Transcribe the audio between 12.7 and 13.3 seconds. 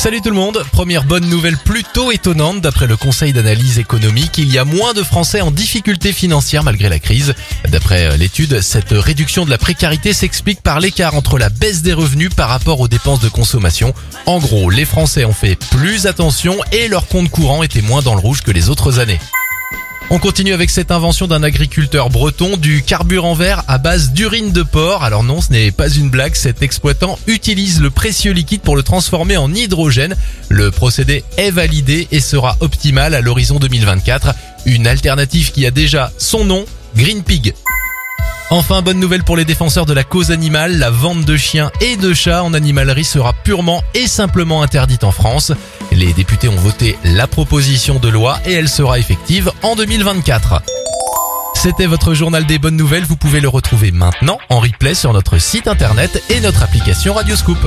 aux dépenses de